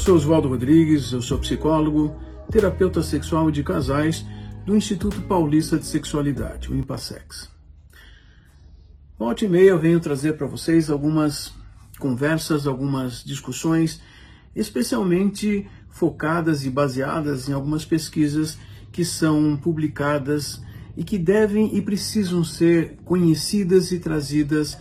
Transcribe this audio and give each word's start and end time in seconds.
Sou 0.00 0.16
Oswaldo 0.16 0.48
Rodrigues, 0.48 1.12
eu 1.12 1.20
sou 1.20 1.38
psicólogo, 1.38 2.16
terapeuta 2.50 3.02
sexual 3.02 3.50
de 3.50 3.62
casais 3.62 4.24
do 4.64 4.74
Instituto 4.74 5.20
Paulista 5.20 5.78
de 5.78 5.84
Sexualidade, 5.84 6.70
o 6.70 6.74
IMPASEX. 6.74 7.50
Volta 9.18 9.44
e 9.44 9.48
meia 9.48 9.68
eu 9.68 9.78
venho 9.78 10.00
trazer 10.00 10.38
para 10.38 10.46
vocês 10.46 10.88
algumas 10.88 11.52
conversas, 11.98 12.66
algumas 12.66 13.22
discussões, 13.22 14.00
especialmente 14.56 15.68
focadas 15.90 16.64
e 16.64 16.70
baseadas 16.70 17.50
em 17.50 17.52
algumas 17.52 17.84
pesquisas 17.84 18.56
que 18.90 19.04
são 19.04 19.54
publicadas 19.54 20.62
e 20.96 21.04
que 21.04 21.18
devem 21.18 21.76
e 21.76 21.82
precisam 21.82 22.42
ser 22.42 22.96
conhecidas 23.04 23.92
e 23.92 23.98
trazidas 23.98 24.78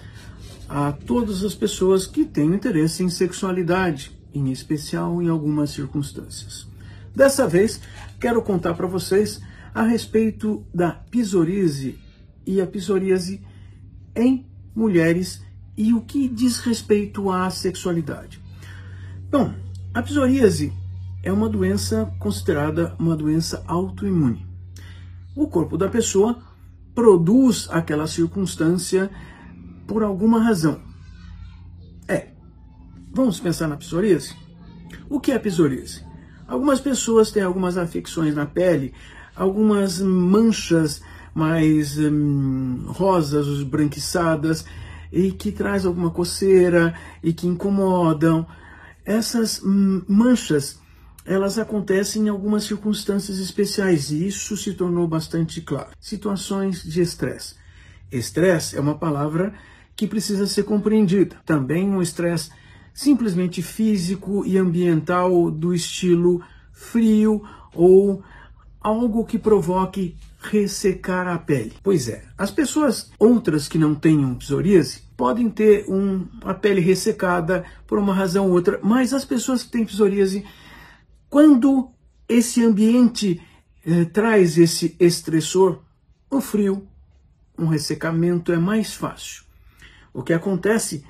a 0.69 0.93
todas 0.93 1.43
as 1.43 1.53
pessoas 1.53 2.07
que 2.07 2.23
têm 2.23 2.55
interesse 2.55 3.03
em 3.03 3.09
sexualidade, 3.09 4.17
em 4.33 4.51
especial 4.51 5.22
em 5.22 5.30
algumas 5.30 5.72
circunstâncias. 5.72 6.67
Dessa 7.16 7.47
vez, 7.47 7.81
quero 8.19 8.41
contar 8.41 8.73
para 8.73 8.88
vocês 8.88 9.41
a 9.73 9.83
respeito 9.83 10.66
da 10.73 10.91
psoríase 10.91 11.97
e 12.45 12.61
a 12.61 12.67
psoríase 12.67 13.41
em 14.16 14.45
mulheres 14.75 15.41
e 15.77 15.94
o 15.94 16.02
que 16.02 16.27
diz 16.27 16.59
respeito 16.59 17.31
à 17.31 17.50
sexualidade. 17.50 18.41
Bom, 19.31 19.53
a 19.94 20.02
psoríase 20.02 20.73
é 21.23 21.31
uma 21.31 21.50
doença 21.50 22.11
considerada 22.19 22.95
uma 23.00 23.16
doença 23.16 23.63
autoimune. 23.67 24.45
O 25.35 25.47
corpo 25.47 25.77
da 25.77 25.88
pessoa 25.88 26.39
produz 26.94 27.67
aquela 27.72 28.07
circunstância 28.07 29.09
por 29.88 30.03
alguma 30.03 30.44
razão. 30.44 30.88
Vamos 33.20 33.38
pensar 33.38 33.67
na 33.67 33.75
psoríase? 33.75 34.34
O 35.09 35.20
que 35.20 35.34
é 35.34 35.38
psoríase? 35.38 36.06
Algumas 36.48 36.80
pessoas 36.80 37.31
têm 37.31 37.44
algumas 37.44 37.78
afecções 37.78 38.34
na 38.34 38.45
pele, 38.45 38.94
algumas 39.36 40.00
manchas 40.00 41.02
mais 41.36 42.00
hum, 42.00 42.86
rosas, 42.88 43.45
esbranquiçadas, 43.45 44.64
e 45.12 45.34
que 45.34 45.52
traz 45.52 45.86
alguma 45.86 46.12
coceira 46.12 46.95
e 47.22 47.34
que 47.34 47.45
incomodam. 47.45 48.47
Essas 49.03 49.62
hum, 49.62 50.02
manchas, 50.08 50.80
elas 51.25 51.59
acontecem 51.59 52.28
em 52.28 52.30
algumas 52.30 52.64
circunstâncias 52.64 53.38
especiais 53.38 54.12
e 54.12 54.28
isso 54.28 54.56
se 54.56 54.73
tornou 54.73 55.06
bastante 55.09 55.59
claro. 55.59 55.90
Situações 56.00 56.81
de 56.84 57.02
estresse. 57.02 57.56
Estresse 58.09 58.78
é 58.78 58.80
uma 58.80 58.97
palavra 58.97 59.53
que 59.94 60.08
precisa 60.08 60.47
ser 60.47 60.64
compreendida. 60.64 61.36
Também 61.45 61.90
um 61.90 62.02
estresse 62.02 62.50
simplesmente 62.93 63.61
físico 63.61 64.45
e 64.45 64.57
ambiental 64.57 65.49
do 65.51 65.73
estilo 65.73 66.41
frio 66.71 67.43
ou 67.73 68.23
algo 68.81 69.25
que 69.25 69.38
provoque 69.38 70.16
ressecar 70.41 71.28
a 71.28 71.38
pele. 71.38 71.73
Pois 71.83 72.07
é, 72.07 72.23
as 72.38 72.49
pessoas 72.49 73.11
outras 73.19 73.67
que 73.67 73.78
não 73.78 73.94
tenham 73.94 74.35
psoríase 74.35 75.03
podem 75.17 75.49
ter 75.49 75.85
um, 75.89 76.25
a 76.44 76.53
pele 76.53 76.79
ressecada 76.79 77.66
por 77.85 77.99
uma 77.99 78.13
razão 78.13 78.47
ou 78.47 78.53
outra, 78.53 78.79
mas 78.81 79.13
as 79.13 79.25
pessoas 79.25 79.63
que 79.63 79.72
têm 79.72 79.85
psoríase, 79.85 80.45
quando 81.29 81.89
esse 82.28 82.63
ambiente 82.63 83.41
eh, 83.85 84.05
traz 84.05 84.57
esse 84.57 84.95
estressor, 84.99 85.79
o 86.29 86.39
frio, 86.39 86.88
um 87.57 87.66
ressecamento 87.66 88.53
é 88.53 88.57
mais 88.57 88.94
fácil. 88.94 89.44
O 90.13 90.23
que 90.23 90.31
acontece 90.31 91.03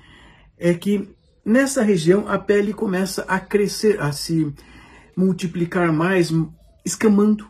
é 0.57 0.73
que 0.73 1.07
nessa 1.45 1.83
região 1.83 2.27
a 2.27 2.37
pele 2.37 2.73
começa 2.73 3.23
a 3.27 3.39
crescer, 3.39 3.99
a 4.01 4.11
se 4.11 4.53
multiplicar 5.15 5.91
mais, 5.91 6.31
escamando 6.85 7.47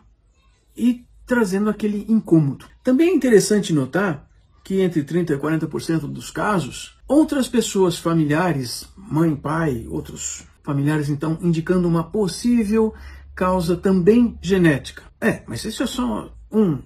e 0.76 1.04
trazendo 1.26 1.70
aquele 1.70 2.04
incômodo. 2.08 2.66
Também 2.82 3.10
é 3.10 3.14
interessante 3.14 3.72
notar 3.72 4.28
que 4.64 4.80
entre 4.80 5.02
30% 5.02 5.30
e 5.30 5.38
40% 5.38 6.00
dos 6.00 6.30
casos, 6.30 6.96
outras 7.06 7.48
pessoas 7.48 7.98
familiares, 7.98 8.88
mãe, 8.96 9.34
pai, 9.34 9.86
outros 9.88 10.44
familiares, 10.62 11.08
então, 11.08 11.38
indicando 11.40 11.88
uma 11.88 12.04
possível 12.04 12.94
causa 13.34 13.76
também 13.76 14.38
genética. 14.42 15.02
É, 15.20 15.42
mas 15.46 15.64
isso 15.64 15.82
é 15.82 15.86
só 15.86 16.32
um 16.50 16.78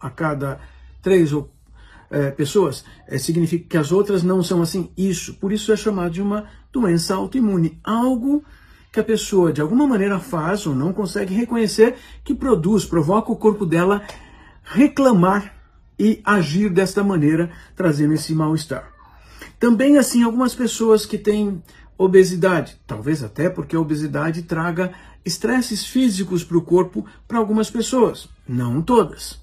a 0.00 0.10
cada 0.10 0.60
três 1.02 1.32
ou 1.32 1.50
é, 2.10 2.30
pessoas, 2.30 2.84
é, 3.06 3.18
significa 3.18 3.68
que 3.68 3.76
as 3.76 3.92
outras 3.92 4.22
não 4.22 4.42
são 4.42 4.62
assim. 4.62 4.90
Isso, 4.96 5.34
por 5.34 5.52
isso 5.52 5.72
é 5.72 5.76
chamado 5.76 6.10
de 6.12 6.22
uma 6.22 6.46
doença 6.72 7.14
autoimune, 7.14 7.78
algo 7.84 8.44
que 8.92 9.00
a 9.00 9.04
pessoa 9.04 9.52
de 9.52 9.60
alguma 9.60 9.86
maneira 9.86 10.18
faz 10.18 10.66
ou 10.66 10.74
não 10.74 10.92
consegue 10.92 11.34
reconhecer 11.34 11.96
que 12.24 12.34
produz, 12.34 12.84
provoca 12.84 13.30
o 13.30 13.36
corpo 13.36 13.66
dela 13.66 14.02
reclamar 14.64 15.54
e 15.98 16.20
agir 16.24 16.70
desta 16.70 17.02
maneira, 17.02 17.50
trazendo 17.74 18.14
esse 18.14 18.34
mal-estar. 18.34 18.90
Também 19.58 19.98
assim 19.98 20.22
algumas 20.22 20.54
pessoas 20.54 21.04
que 21.04 21.18
têm 21.18 21.62
obesidade, 21.96 22.80
talvez 22.86 23.24
até 23.24 23.50
porque 23.50 23.74
a 23.74 23.80
obesidade 23.80 24.42
traga 24.42 24.92
estresses 25.24 25.84
físicos 25.84 26.44
para 26.44 26.56
o 26.56 26.62
corpo 26.62 27.04
para 27.26 27.38
algumas 27.38 27.68
pessoas, 27.70 28.28
não 28.46 28.80
todas. 28.80 29.40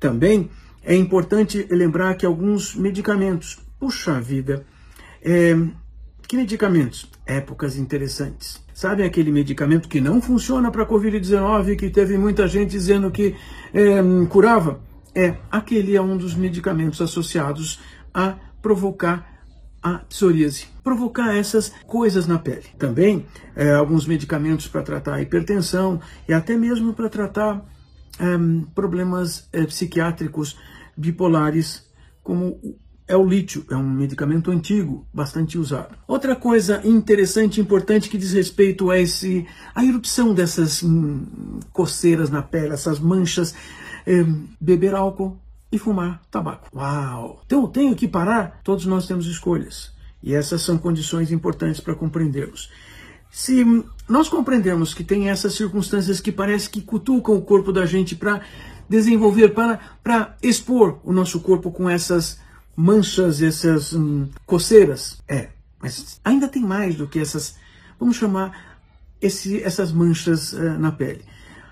Também 0.00 0.50
é 0.84 0.94
importante 0.96 1.66
lembrar 1.70 2.14
que 2.16 2.26
alguns 2.26 2.74
medicamentos, 2.74 3.58
puxa 3.78 4.20
vida, 4.20 4.64
é, 5.22 5.56
que 6.26 6.36
medicamentos? 6.36 7.10
Épocas 7.26 7.76
interessantes. 7.76 8.60
Sabe 8.74 9.02
aquele 9.02 9.30
medicamento 9.30 9.88
que 9.88 10.00
não 10.00 10.20
funciona 10.20 10.70
para 10.70 10.82
a 10.82 10.86
Covid-19, 10.86 11.76
que 11.76 11.90
teve 11.90 12.16
muita 12.18 12.48
gente 12.48 12.70
dizendo 12.70 13.10
que 13.10 13.36
é, 13.72 14.00
curava? 14.28 14.80
É, 15.14 15.36
aquele 15.50 15.94
é 15.94 16.00
um 16.00 16.16
dos 16.16 16.34
medicamentos 16.34 17.00
associados 17.00 17.78
a 18.14 18.34
provocar 18.62 19.32
a 19.82 19.98
psoríase, 19.98 20.66
provocar 20.82 21.36
essas 21.36 21.72
coisas 21.86 22.26
na 22.26 22.38
pele. 22.38 22.66
Também 22.78 23.26
é, 23.54 23.72
alguns 23.72 24.06
medicamentos 24.06 24.68
para 24.68 24.82
tratar 24.82 25.14
a 25.14 25.22
hipertensão 25.22 26.00
e 26.28 26.32
até 26.32 26.56
mesmo 26.56 26.94
para 26.94 27.08
tratar 27.08 27.62
é, 28.18 28.24
problemas 28.74 29.48
é, 29.52 29.64
psiquiátricos 29.64 30.56
bipolares, 30.96 31.86
como 32.22 32.58
é 33.06 33.16
o 33.16 33.26
lítio, 33.26 33.64
é 33.70 33.76
um 33.76 33.90
medicamento 33.90 34.50
antigo, 34.50 35.06
bastante 35.12 35.58
usado. 35.58 35.94
Outra 36.06 36.36
coisa 36.36 36.80
interessante 36.84 37.58
e 37.58 37.60
importante 37.60 38.08
que 38.08 38.16
diz 38.16 38.32
respeito 38.32 38.90
a 38.90 38.98
esse 38.98 39.46
a 39.74 39.84
erupção 39.84 40.32
dessas 40.32 40.82
hum, 40.82 41.60
coceiras 41.72 42.30
na 42.30 42.42
pele, 42.42 42.72
essas 42.72 42.98
manchas, 42.98 43.54
é, 44.06 44.24
beber 44.60 44.94
álcool 44.94 45.38
e 45.70 45.78
fumar 45.78 46.22
tabaco. 46.30 46.68
Uau! 46.74 47.42
Então 47.46 47.66
tenho 47.66 47.96
que 47.96 48.06
parar? 48.06 48.60
Todos 48.62 48.86
nós 48.86 49.06
temos 49.06 49.26
escolhas. 49.26 49.92
E 50.22 50.34
essas 50.34 50.62
são 50.62 50.78
condições 50.78 51.32
importantes 51.32 51.80
para 51.80 51.94
compreendermos. 51.94 52.70
Se 53.32 53.64
nós 54.06 54.28
compreendermos 54.28 54.92
que 54.92 55.02
tem 55.02 55.30
essas 55.30 55.54
circunstâncias 55.54 56.20
que 56.20 56.30
parece 56.30 56.68
que 56.68 56.82
cutucam 56.82 57.34
o 57.34 57.40
corpo 57.40 57.72
da 57.72 57.86
gente 57.86 58.14
para 58.14 58.42
desenvolver, 58.86 59.54
para, 59.54 59.80
para 60.04 60.36
expor 60.42 61.00
o 61.02 61.14
nosso 61.14 61.40
corpo 61.40 61.72
com 61.72 61.88
essas 61.88 62.38
manchas, 62.76 63.40
essas 63.40 63.94
hum, 63.94 64.28
coceiras. 64.44 65.22
É, 65.26 65.48
mas 65.80 66.20
ainda 66.22 66.46
tem 66.46 66.62
mais 66.62 66.94
do 66.94 67.08
que 67.08 67.18
essas, 67.18 67.56
vamos 67.98 68.16
chamar, 68.16 68.76
esse, 69.18 69.62
essas 69.62 69.92
manchas 69.92 70.52
uh, 70.52 70.78
na 70.78 70.92
pele. 70.92 71.24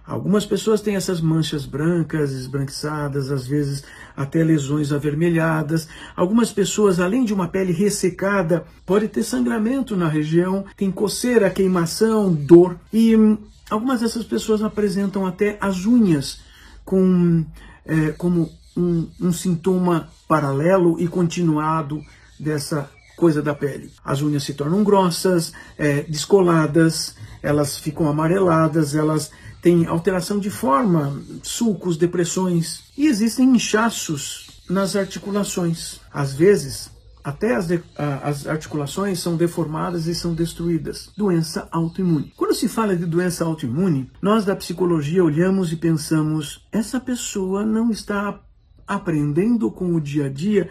Algumas 0.07 0.47
pessoas 0.47 0.81
têm 0.81 0.97
essas 0.97 1.21
manchas 1.21 1.67
brancas, 1.67 2.33
esbranquiçadas, 2.33 3.31
às 3.31 3.47
vezes 3.47 3.85
até 4.21 4.45
lesões 4.45 4.93
avermelhadas. 4.93 5.89
Algumas 6.15 6.53
pessoas, 6.53 7.01
além 7.01 7.25
de 7.25 7.33
uma 7.33 7.49
pele 7.49 7.73
ressecada, 7.73 8.67
pode 8.85 9.09
ter 9.09 9.23
sangramento 9.23 9.97
na 9.97 10.09
região, 10.09 10.65
tem 10.77 10.91
coceira, 10.91 11.49
queimação, 11.49 12.31
dor. 12.31 12.79
E 12.93 13.17
hum, 13.17 13.39
algumas 13.71 14.01
dessas 14.01 14.25
pessoas 14.25 14.63
apresentam 14.63 15.25
até 15.25 15.57
as 15.59 15.87
unhas 15.87 16.41
com, 16.85 17.45
é, 17.87 18.11
como 18.13 18.51
um, 18.77 19.09
um 19.19 19.33
sintoma 19.33 20.09
paralelo 20.29 21.01
e 21.01 21.09
continuado 21.09 22.03
dessa 22.39 22.91
coisa 23.17 23.41
da 23.41 23.55
pele. 23.55 23.91
As 24.05 24.21
unhas 24.21 24.45
se 24.45 24.53
tornam 24.53 24.85
grossas, 24.85 25.53
é, 25.79 26.03
descoladas, 26.03 27.17
elas 27.43 27.79
ficam 27.79 28.07
amareladas, 28.07 28.95
elas 28.95 29.31
têm 29.61 29.87
alteração 29.87 30.39
de 30.39 30.51
forma, 30.51 31.23
sulcos, 31.43 31.97
depressões 31.97 32.85
e 32.97 33.07
existem 33.07 33.49
inchaços 33.51 34.63
nas 34.69 34.97
articulações. 34.97 36.01
Às 36.13 36.33
vezes, 36.33 36.91
até 37.23 37.55
as, 37.55 37.67
de, 37.67 37.83
as, 37.97 38.47
articulações 38.47 39.21
são 39.21 39.37
deformadas 39.37 40.07
e 40.07 40.15
são 40.15 40.35
destruídas. 40.35 41.11
Doença 41.17 41.69
autoimune. 41.71 42.33
Quando 42.37 42.55
se 42.55 42.69
fala 42.69 42.97
de 42.97 43.05
doença 43.05 43.45
autoimune, 43.45 44.11
nós 44.23 44.45
da 44.45 44.57
psicologia 44.57 45.25
olhamos 45.25 45.73
e 45.73 45.77
pensamos: 45.77 46.67
essa 46.73 46.99
pessoa 46.99 47.65
não 47.65 47.91
está 47.91 48.41
aprendendo 48.87 49.71
com 49.71 49.95
o 49.95 50.01
dia 50.01 50.27
a 50.27 50.29
dia 50.29 50.71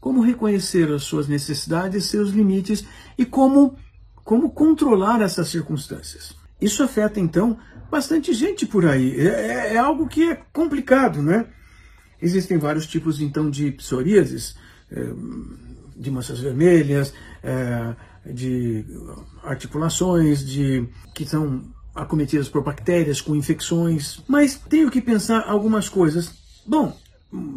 como 0.00 0.20
reconhecer 0.20 0.90
as 0.90 1.04
suas 1.04 1.28
necessidades, 1.28 2.06
seus 2.06 2.30
limites 2.30 2.84
e 3.16 3.24
como, 3.24 3.76
como 4.24 4.50
controlar 4.50 5.20
essas 5.20 5.48
circunstâncias. 5.48 6.34
Isso 6.60 6.82
afeta, 6.82 7.20
então, 7.20 7.56
bastante 7.92 8.32
gente 8.32 8.66
por 8.66 8.84
aí. 8.86 9.20
É, 9.20 9.28
é, 9.28 9.74
é 9.74 9.78
algo 9.78 10.08
que 10.08 10.30
é 10.30 10.40
complicado, 10.52 11.22
né? 11.22 11.46
Existem 12.20 12.58
vários 12.58 12.86
tipos, 12.86 13.20
então, 13.20 13.48
de 13.48 13.70
psoríases. 13.70 14.56
É, 14.90 15.12
de 16.02 16.10
manchas 16.10 16.40
vermelhas, 16.40 17.14
é, 17.42 17.94
de 18.26 18.84
articulações, 19.44 20.44
de 20.44 20.86
que 21.14 21.24
são 21.24 21.62
acometidas 21.94 22.48
por 22.48 22.62
bactérias 22.62 23.20
com 23.20 23.36
infecções. 23.36 24.20
Mas 24.26 24.56
tenho 24.56 24.90
que 24.90 25.00
pensar 25.00 25.44
algumas 25.46 25.88
coisas. 25.88 26.34
Bom, 26.66 26.96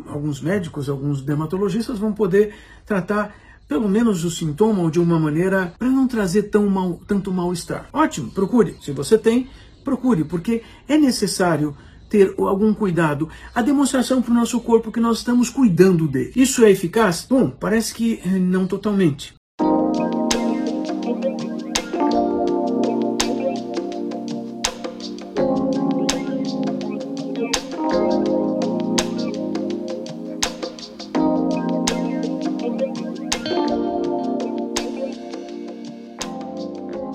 alguns 0.08 0.42
médicos, 0.42 0.90
alguns 0.90 1.22
dermatologistas 1.22 1.98
vão 1.98 2.14
poder 2.14 2.54
tratar 2.86 3.36
pelo 3.68 3.90
menos 3.90 4.24
o 4.24 4.30
sintoma 4.30 4.92
de 4.92 5.00
uma 5.00 5.20
maneira 5.20 5.74
para 5.80 5.90
não 5.90 6.08
trazer 6.08 6.44
tão 6.44 6.70
mal, 6.70 7.02
tanto 7.08 7.34
mal-estar. 7.34 7.90
Ótimo, 7.92 8.30
procure. 8.30 8.78
Se 8.82 8.92
você 8.92 9.18
tem, 9.18 9.50
procure, 9.86 10.26
porque 10.26 10.64
é 10.90 10.98
necessário 10.98 11.78
ter 12.10 12.34
algum 12.38 12.74
cuidado, 12.74 13.30
a 13.54 13.62
demonstração 13.62 14.22
para 14.22 14.32
o 14.32 14.36
nosso 14.36 14.60
corpo 14.60 14.92
que 14.92 15.00
nós 15.00 15.20
estamos 15.20 15.50
cuidando 15.50 16.08
dele. 16.08 16.34
Isso 16.36 16.64
é 16.66 16.72
eficaz? 16.72 17.26
Bom, 17.30 17.50
parece 17.50 17.94
que 17.94 18.20
eh, 18.26 18.40
não 18.40 18.68
totalmente. 18.68 19.34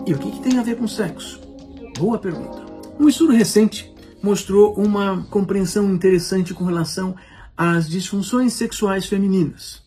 E 0.07 0.13
o 0.13 0.19
que, 0.19 0.31
que 0.33 0.41
tem 0.41 0.59
a 0.59 0.63
ver 0.63 0.77
com 0.77 0.89
sexo? 0.89 1.40
Boa 2.00 2.19
pergunta. 2.19 2.64
Um 2.99 3.11
estudo 3.11 3.35
recente 3.35 3.94
mostrou 4.23 4.73
uma 4.73 5.23
compreensão 5.25 5.93
interessante 5.93 6.55
com 6.55 6.64
relação 6.64 7.14
às 7.55 7.87
disfunções 7.87 8.55
sexuais 8.55 9.05
femininas. 9.05 9.82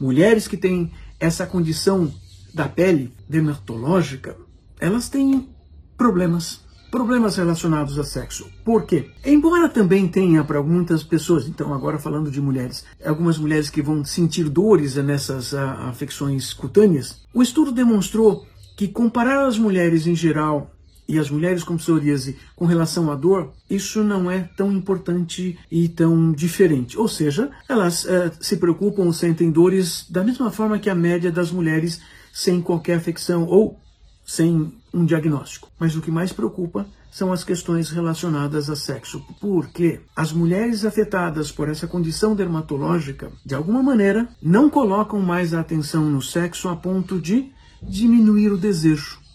Mulheres 0.00 0.48
que 0.48 0.56
têm 0.56 0.90
essa 1.20 1.46
condição 1.46 2.10
da 2.54 2.66
pele 2.66 3.12
dermatológica, 3.28 4.34
elas 4.80 5.10
têm 5.10 5.46
problemas, 5.94 6.62
problemas 6.90 7.36
relacionados 7.36 7.98
a 7.98 8.04
sexo. 8.04 8.50
Por 8.64 8.86
quê? 8.86 9.10
Embora 9.22 9.68
também 9.68 10.08
tenha 10.08 10.42
para 10.42 10.62
muitas 10.62 11.02
pessoas, 11.02 11.46
então 11.46 11.74
agora 11.74 11.98
falando 11.98 12.30
de 12.30 12.40
mulheres, 12.40 12.82
algumas 13.04 13.36
mulheres 13.36 13.68
que 13.68 13.82
vão 13.82 14.02
sentir 14.06 14.48
dores 14.48 14.96
nessas 14.96 15.52
afecções 15.52 16.54
cutâneas, 16.54 17.26
o 17.34 17.42
estudo 17.42 17.72
demonstrou 17.72 18.46
que 18.74 18.88
comparar 18.88 19.46
as 19.46 19.58
mulheres 19.58 20.06
em 20.06 20.14
geral 20.14 20.70
e 21.08 21.18
as 21.18 21.30
mulheres 21.30 21.62
com 21.62 21.76
psoríase 21.76 22.36
com 22.54 22.66
relação 22.66 23.10
à 23.10 23.14
dor, 23.14 23.52
isso 23.70 24.02
não 24.02 24.30
é 24.30 24.48
tão 24.56 24.72
importante 24.72 25.58
e 25.70 25.88
tão 25.88 26.32
diferente. 26.32 26.98
Ou 26.98 27.08
seja, 27.08 27.50
elas 27.68 28.04
uh, 28.04 28.30
se 28.40 28.56
preocupam, 28.56 29.12
sentem 29.12 29.50
dores 29.50 30.06
da 30.10 30.24
mesma 30.24 30.50
forma 30.50 30.78
que 30.78 30.90
a 30.90 30.94
média 30.94 31.30
das 31.30 31.50
mulheres 31.50 32.00
sem 32.32 32.60
qualquer 32.60 32.96
afecção 32.96 33.46
ou 33.46 33.78
sem 34.24 34.72
um 34.92 35.04
diagnóstico. 35.04 35.70
Mas 35.78 35.94
o 35.94 36.00
que 36.00 36.10
mais 36.10 36.32
preocupa 36.32 36.86
são 37.10 37.32
as 37.32 37.44
questões 37.44 37.88
relacionadas 37.90 38.68
a 38.68 38.76
sexo, 38.76 39.24
porque 39.40 40.00
as 40.14 40.32
mulheres 40.32 40.84
afetadas 40.84 41.50
por 41.50 41.68
essa 41.68 41.86
condição 41.86 42.34
dermatológica, 42.34 43.30
de 43.44 43.54
alguma 43.54 43.82
maneira, 43.82 44.28
não 44.42 44.68
colocam 44.68 45.20
mais 45.20 45.54
a 45.54 45.60
atenção 45.60 46.04
no 46.10 46.20
sexo 46.20 46.68
a 46.68 46.76
ponto 46.76 47.18
de 47.18 47.50
diminuir 47.82 48.52
o 48.52 48.58
desejo 48.58 49.25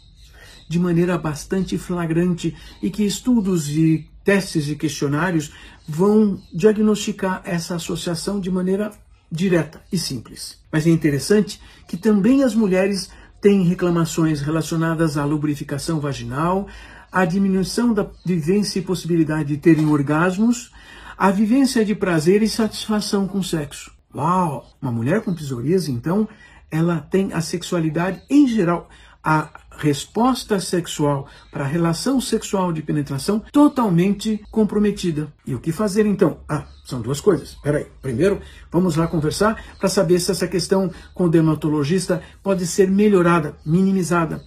de 0.71 0.79
maneira 0.79 1.17
bastante 1.17 1.77
flagrante 1.77 2.55
e 2.81 2.89
que 2.89 3.03
estudos 3.03 3.67
e 3.69 4.09
testes 4.23 4.69
e 4.69 4.75
questionários 4.75 5.51
vão 5.85 6.41
diagnosticar 6.53 7.41
essa 7.43 7.75
associação 7.75 8.39
de 8.39 8.49
maneira 8.49 8.91
direta 9.29 9.81
e 9.91 9.97
simples. 9.97 10.57
Mas 10.71 10.87
é 10.87 10.89
interessante 10.89 11.59
que 11.87 11.97
também 11.97 12.41
as 12.43 12.55
mulheres 12.55 13.09
têm 13.41 13.63
reclamações 13.63 14.39
relacionadas 14.39 15.17
à 15.17 15.25
lubrificação 15.25 15.99
vaginal, 15.99 16.67
à 17.11 17.25
diminuição 17.25 17.93
da 17.93 18.09
vivência 18.25 18.79
e 18.79 18.83
possibilidade 18.83 19.49
de 19.49 19.57
terem 19.57 19.87
orgasmos, 19.87 20.71
à 21.17 21.31
vivência 21.31 21.83
de 21.83 21.93
prazer 21.93 22.41
e 22.41 22.47
satisfação 22.47 23.27
com 23.27 23.39
o 23.39 23.43
sexo. 23.43 23.91
Uau! 24.15 24.71
Uma 24.81 24.91
mulher 24.91 25.21
com 25.21 25.33
psoríase, 25.33 25.91
então, 25.91 26.29
ela 26.69 26.99
tem 26.99 27.33
a 27.33 27.41
sexualidade 27.41 28.21
em 28.29 28.47
geral, 28.47 28.89
a 29.21 29.49
resposta 29.81 30.59
sexual 30.59 31.27
para 31.51 31.63
a 31.63 31.67
relação 31.67 32.21
sexual 32.21 32.71
de 32.71 32.83
penetração 32.83 33.43
totalmente 33.51 34.39
comprometida. 34.51 35.33
E 35.45 35.55
o 35.55 35.59
que 35.59 35.71
fazer 35.71 36.05
então? 36.05 36.37
Ah, 36.47 36.65
são 36.85 37.01
duas 37.01 37.19
coisas. 37.19 37.55
Peraí. 37.63 37.87
Primeiro, 37.99 38.39
vamos 38.71 38.95
lá 38.95 39.07
conversar 39.07 39.59
para 39.79 39.89
saber 39.89 40.19
se 40.19 40.29
essa 40.29 40.47
questão 40.47 40.91
com 41.15 41.25
o 41.25 41.29
dermatologista 41.29 42.21
pode 42.43 42.67
ser 42.67 42.91
melhorada, 42.91 43.55
minimizada. 43.65 44.43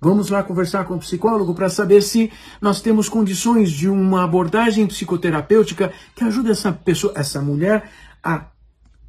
Vamos 0.00 0.30
lá 0.30 0.42
conversar 0.42 0.84
com 0.84 0.94
o 0.94 0.98
psicólogo 0.98 1.54
para 1.54 1.68
saber 1.68 2.02
se 2.02 2.32
nós 2.60 2.80
temos 2.80 3.08
condições 3.08 3.70
de 3.70 3.88
uma 3.88 4.24
abordagem 4.24 4.84
psicoterapêutica 4.84 5.92
que 6.16 6.24
ajude 6.24 6.50
essa 6.50 6.72
pessoa, 6.72 7.12
essa 7.14 7.40
mulher, 7.40 7.88
a 8.20 8.46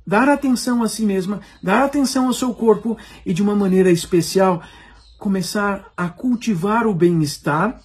dar 0.06 0.30
atenção 0.30 0.84
a 0.84 0.88
si 0.88 1.04
mesma, 1.04 1.40
dar 1.64 1.84
atenção 1.84 2.28
ao 2.28 2.34
seu 2.34 2.54
corpo 2.54 2.96
e 3.26 3.34
de 3.34 3.42
uma 3.42 3.56
maneira 3.56 3.90
especial 3.90 4.62
começar 5.24 5.94
a 5.96 6.10
cultivar 6.10 6.86
o 6.86 6.94
bem-estar 6.94 7.80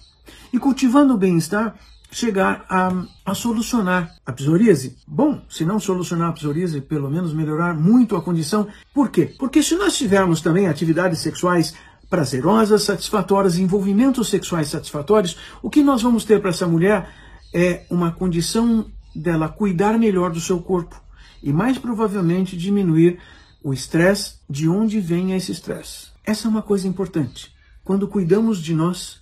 e 0.51 0.59
cultivando 0.59 1.13
o 1.13 1.17
bem-estar 1.17 1.73
chegar 2.11 2.65
a, 2.67 2.91
a, 3.25 3.33
solucionar 3.33 4.13
a 4.25 4.33
psoríase. 4.33 4.97
Bom, 5.07 5.41
se 5.49 5.63
não 5.63 5.79
solucionar 5.79 6.31
a 6.31 6.33
psoríase, 6.33 6.81
pelo 6.81 7.09
menos 7.09 7.33
melhorar 7.33 7.73
muito 7.73 8.17
a 8.17 8.21
condição. 8.21 8.67
Por 8.93 9.09
quê? 9.09 9.33
Porque 9.39 9.63
se 9.63 9.75
nós 9.75 9.97
tivermos 9.97 10.41
também 10.41 10.67
atividades 10.67 11.19
sexuais 11.19 11.73
prazerosas, 12.09 12.83
satisfatórias, 12.83 13.57
envolvimentos 13.57 14.27
sexuais 14.27 14.67
satisfatórios, 14.67 15.37
o 15.61 15.69
que 15.69 15.81
nós 15.81 16.01
vamos 16.01 16.25
ter 16.25 16.41
para 16.41 16.49
essa 16.49 16.67
mulher 16.67 17.09
é 17.53 17.85
uma 17.89 18.11
condição 18.11 18.85
dela 19.15 19.47
cuidar 19.47 19.97
melhor 19.97 20.29
do 20.29 20.41
seu 20.41 20.59
corpo 20.59 21.01
e 21.41 21.53
mais 21.53 21.77
provavelmente 21.77 22.57
diminuir 22.57 23.17
o 23.63 23.73
estresse, 23.73 24.33
de 24.49 24.67
onde 24.67 24.99
vem 24.99 25.33
esse 25.33 25.53
estresse. 25.53 26.09
Essa 26.29 26.47
é 26.47 26.51
uma 26.51 26.61
coisa 26.61 26.87
importante. 26.87 27.51
Quando 27.83 28.07
cuidamos 28.07 28.61
de 28.61 28.75
nós, 28.75 29.19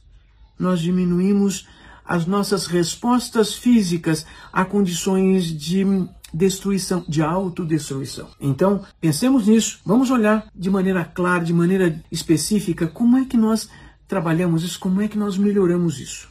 nós 0.59 0.81
diminuímos 0.81 1.65
as 2.03 2.25
nossas 2.25 2.65
respostas 2.67 3.53
físicas 3.53 4.25
a 4.51 4.65
condições 4.65 5.45
de 5.45 5.85
destruição, 6.33 7.05
de 7.07 7.21
autodestruição. 7.21 8.27
Então, 8.41 8.83
pensemos 8.99 9.47
nisso, 9.47 9.79
vamos 9.85 10.11
olhar 10.11 10.49
de 10.53 10.69
maneira 10.69 11.05
clara, 11.05 11.45
de 11.45 11.53
maneira 11.53 12.03
específica, 12.11 12.87
como 12.87 13.15
é 13.17 13.23
que 13.23 13.37
nós 13.37 13.69
trabalhamos 14.05 14.65
isso, 14.65 14.77
como 14.77 15.01
é 15.01 15.07
que 15.07 15.17
nós 15.17 15.37
melhoramos 15.37 16.01
isso. 16.01 16.27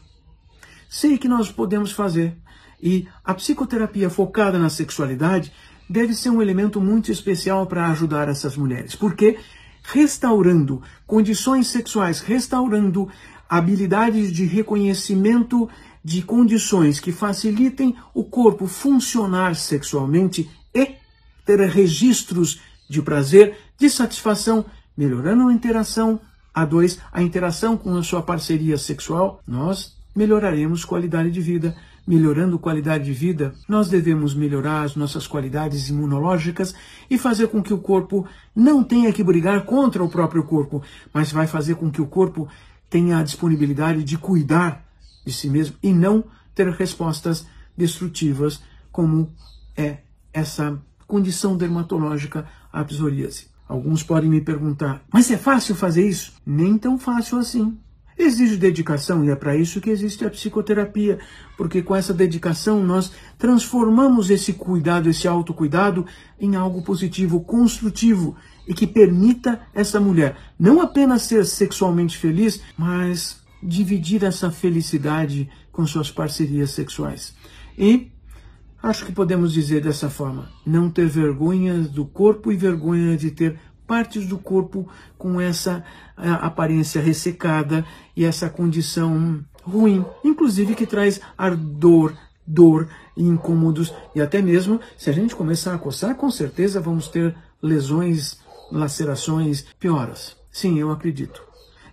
Sei 0.91 1.17
que 1.17 1.27
nós 1.27 1.51
podemos 1.51 1.91
fazer. 1.91 2.37
E 2.83 3.09
a 3.25 3.33
psicoterapia 3.33 4.11
focada 4.11 4.59
na 4.59 4.69
sexualidade 4.69 5.51
deve 5.89 6.13
ser 6.13 6.29
um 6.29 6.43
elemento 6.43 6.83
muito 6.83 7.11
especial 7.11 7.67
para 7.67 7.87
ajudar 7.87 8.29
essas 8.29 8.59
mulheres, 8.59 8.95
porque 8.95 9.39
restaurando 9.93 10.83
condições 11.07 11.69
sexuais, 11.69 12.21
restaurando 12.21 13.09
habilidades 13.49 14.33
de 14.33 14.45
reconhecimento 14.45 15.69
de 16.05 16.23
condições 16.23 17.01
que 17.01 17.13
facilitem 17.13 17.97
o 18.13 18.25
corpo 18.25 18.67
funcionar 18.67 19.55
sexualmente 19.57 20.51
e 20.75 20.95
ter 21.45 21.61
registros 21.61 22.61
de 22.89 23.01
prazer, 23.01 23.57
de 23.79 23.89
satisfação, 23.89 24.65
melhorando 24.97 25.49
a 25.49 25.53
interação. 25.53 26.21
A 26.53 26.65
dois, 26.65 26.99
a 27.13 27.23
interação 27.23 27.77
com 27.77 27.95
a 27.97 28.03
sua 28.03 28.23
parceria 28.23 28.79
sexual, 28.79 29.43
nós 29.47 29.96
melhoraremos 30.17 30.85
qualidade 30.85 31.31
de 31.31 31.41
vida, 31.41 31.77
melhorando 32.07 32.59
qualidade 32.59 33.05
de 33.05 33.13
vida, 33.13 33.55
nós 33.69 33.89
devemos 33.89 34.35
melhorar 34.35 34.83
as 34.83 34.97
nossas 34.97 35.27
qualidades 35.27 35.89
imunológicas 35.91 36.75
e 37.11 37.19
fazer 37.19 37.49
com 37.49 37.63
que 37.63 37.75
o 37.75 37.79
corpo 37.79 38.27
não 38.55 38.83
tenha 38.83 39.13
que 39.13 39.23
brigar 39.23 39.67
contra 39.67 40.03
o 40.03 40.09
próprio 40.09 40.45
corpo, 40.45 40.83
mas 41.13 41.31
vai 41.31 41.47
fazer 41.47 41.75
com 41.75 41.91
que 41.91 42.01
o 42.01 42.07
corpo 42.07 42.49
tenha 42.89 43.19
a 43.19 43.23
disponibilidade 43.23 44.03
de 44.03 44.17
cuidar 44.17 44.85
de 45.27 45.33
si 45.33 45.51
mesmo 45.51 45.77
e 45.83 45.93
não 45.93 46.25
ter 46.55 46.69
respostas 46.71 47.47
destrutivas, 47.77 48.63
como 48.91 49.31
é 49.77 49.99
essa 50.33 50.81
condição 51.07 51.57
dermatológica, 51.57 52.47
a 52.73 52.83
psoríase. 52.85 53.49
Alguns 53.69 54.03
podem 54.03 54.31
me 54.31 54.41
perguntar, 54.41 55.03
mas 55.13 55.31
é 55.31 55.37
fácil 55.37 55.75
fazer 55.75 56.09
isso? 56.09 56.33
Nem 56.47 56.79
tão 56.79 56.99
fácil 56.99 57.39
assim. 57.39 57.77
Exige 58.19 58.57
dedicação 58.57 59.25
e 59.25 59.31
é 59.31 59.37
para 59.37 59.55
isso 59.55 59.81
que 59.81 59.91
existe 59.91 60.25
a 60.25 60.31
psicoterapia, 60.31 61.19
porque 61.57 61.83
com 61.83 61.95
essa 61.95 62.15
dedicação 62.15 62.83
nós 62.83 63.13
transformamos 63.37 64.31
esse 64.31 64.55
cuidado, 64.55 65.11
esse 65.11 65.29
autocuidado 65.29 66.07
em 66.41 66.57
algo 66.57 66.83
positivo, 66.83 67.41
construtivo 67.41 68.35
e 68.67 68.73
que 68.73 68.87
permita 68.87 69.61
essa 69.75 70.01
mulher 70.01 70.37
não 70.59 70.81
apenas 70.81 71.23
ser 71.23 71.45
sexualmente 71.45 72.17
feliz, 72.17 72.61
mas 72.77 73.39
dividir 73.63 74.25
essa 74.25 74.51
felicidade 74.51 75.51
com 75.71 75.87
suas 75.87 76.11
parcerias 76.11 76.71
sexuais. 76.71 77.35
E 77.77 78.11
acho 78.83 79.05
que 79.05 79.13
podemos 79.13 79.53
dizer 79.53 79.83
dessa 79.83 80.09
forma: 80.09 80.49
não 80.65 80.91
ter 80.91 81.07
vergonha 81.07 81.81
do 81.81 82.07
corpo 82.07 82.51
e 82.51 82.57
vergonha 82.57 83.15
de 83.17 83.31
ter 83.31 83.59
partes 83.87 84.27
do 84.27 84.39
corpo 84.39 84.89
com 85.17 85.41
essa 85.41 85.85
eh, 86.19 86.29
aparência 86.41 87.01
ressecada 87.01 87.85
e 88.17 88.25
essa 88.25 88.49
condição 88.49 89.45
ruim, 89.63 90.05
inclusive 90.25 90.75
que 90.75 90.87
traz 90.87 91.21
ardor, 91.37 92.15
dor 92.47 92.89
e 93.17 93.23
incômodos 93.25 93.93
e 94.15 94.21
até 94.21 94.41
mesmo 94.41 94.81
se 94.97 95.11
a 95.11 95.13
gente 95.13 95.35
começar 95.35 95.75
a 95.75 95.79
coçar, 95.79 96.15
com 96.15 96.31
certeza 96.31 96.81
vamos 96.81 97.09
ter 97.09 97.35
lesões, 97.63 98.39
lacerações, 98.71 99.65
pioras. 99.79 100.37
Sim, 100.51 100.79
eu 100.79 100.91
acredito. 100.91 101.43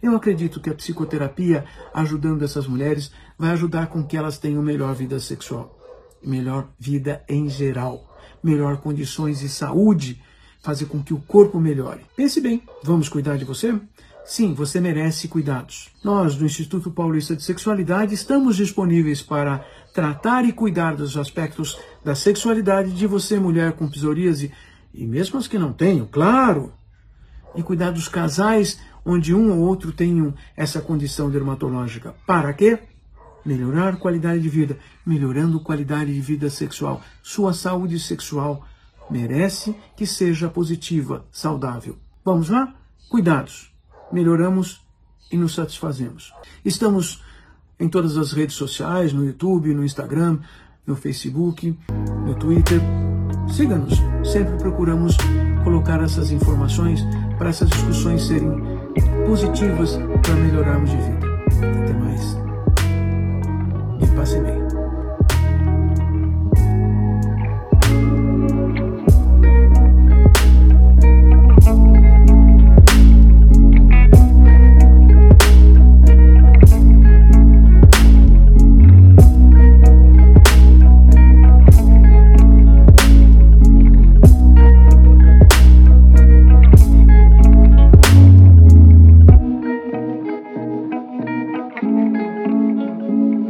Eu 0.01 0.15
acredito 0.15 0.59
que 0.59 0.69
a 0.69 0.73
psicoterapia, 0.73 1.65
ajudando 1.93 2.43
essas 2.43 2.67
mulheres, 2.67 3.11
vai 3.37 3.51
ajudar 3.51 3.87
com 3.87 4.03
que 4.03 4.17
elas 4.17 4.37
tenham 4.37 4.61
melhor 4.61 4.93
vida 4.93 5.19
sexual, 5.19 5.79
melhor 6.21 6.67
vida 6.77 7.23
em 7.27 7.49
geral, 7.49 8.13
melhor 8.43 8.77
condições 8.77 9.39
de 9.39 9.49
saúde 9.49 10.21
fazer 10.63 10.85
com 10.85 11.03
que 11.03 11.13
o 11.13 11.19
corpo 11.19 11.59
melhore. 11.59 12.05
Pense 12.15 12.39
bem, 12.39 12.63
vamos 12.81 13.09
cuidar 13.09 13.37
de 13.37 13.43
você? 13.43 13.77
Sim, 14.25 14.53
você 14.53 14.79
merece 14.79 15.27
cuidados. 15.27 15.89
Nós, 16.01 16.35
do 16.35 16.45
Instituto 16.45 16.89
Paulista 16.89 17.35
de 17.35 17.43
Sexualidade, 17.43 18.15
estamos 18.15 18.55
disponíveis 18.55 19.21
para 19.21 19.65
tratar 19.93 20.45
e 20.45 20.53
cuidar 20.53 20.95
dos 20.95 21.17
aspectos 21.17 21.77
da 22.03 22.15
sexualidade 22.15 22.93
de 22.93 23.05
você, 23.05 23.37
mulher 23.37 23.73
com 23.73 23.89
psoríase, 23.89 24.53
e 24.93 25.05
mesmo 25.05 25.37
as 25.37 25.47
que 25.47 25.59
não 25.59 25.73
tenham, 25.73 26.07
claro. 26.09 26.71
E 27.53 27.61
cuidar 27.61 27.91
dos 27.91 28.07
casais 28.07 28.79
onde 29.05 29.35
um 29.35 29.51
ou 29.51 29.59
outro 29.59 29.91
tenham 29.91 30.33
essa 30.55 30.79
condição 30.79 31.29
dermatológica. 31.29 32.15
Para 32.25 32.53
quê? 32.53 32.79
Melhorar 33.45 33.97
qualidade 33.97 34.41
de 34.41 34.47
vida, 34.47 34.77
melhorando 35.05 35.59
qualidade 35.59 36.13
de 36.13 36.21
vida 36.21 36.49
sexual, 36.49 37.01
sua 37.21 37.53
saúde 37.53 37.99
sexual 37.99 38.65
merece 39.09 39.75
que 39.95 40.05
seja 40.05 40.49
positiva, 40.49 41.25
saudável. 41.31 41.97
Vamos 42.23 42.49
lá? 42.49 42.73
Cuidados. 43.09 43.73
Melhoramos 44.11 44.81
e 45.31 45.37
nos 45.37 45.55
satisfazemos. 45.55 46.33
Estamos 46.63 47.23
em 47.79 47.89
todas 47.89 48.17
as 48.17 48.31
redes 48.31 48.55
sociais, 48.55 49.11
no 49.11 49.25
YouTube, 49.25 49.73
no 49.73 49.83
Instagram, 49.83 50.39
no 50.85 50.95
Facebook, 50.95 51.77
no 52.25 52.35
Twitter. 52.35 52.79
Siga-nos. 53.51 53.95
Sempre 54.23 54.57
procuramos 54.57 55.17
colocar 55.63 56.01
essas 56.01 56.31
informações 56.31 57.01
para 57.37 57.49
essas 57.49 57.69
discussões 57.69 58.23
serem 58.23 58.51
positivas 59.25 59.97
para 60.21 60.35
melhorarmos 60.35 60.89
de 60.89 60.97
vida. 60.97 61.27
Até 61.83 61.93
mais. 61.93 62.37
E 64.01 64.15
passe 64.15 64.39
bem. 64.39 64.62